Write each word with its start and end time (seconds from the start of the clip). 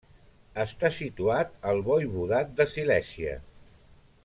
Està 0.63 0.89
situat 0.95 1.51
al 1.73 1.83
voivodat 1.91 2.57
de 2.61 2.69
Silèsia. 2.73 3.37